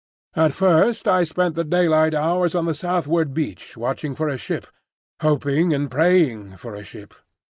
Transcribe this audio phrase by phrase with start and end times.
[0.35, 4.65] At first I spent the daylight hours on the southward beach watching for a ship,
[5.21, 7.13] hoping and praying for a ship.